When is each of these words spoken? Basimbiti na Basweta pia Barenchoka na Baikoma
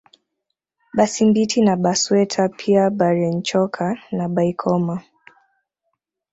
Basimbiti 0.93 1.61
na 1.61 1.75
Basweta 1.75 2.49
pia 2.49 2.89
Barenchoka 2.89 3.97
na 4.11 4.29
Baikoma 4.29 5.01